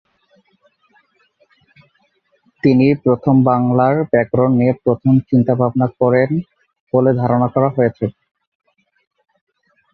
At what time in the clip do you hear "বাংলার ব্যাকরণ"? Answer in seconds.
3.49-4.51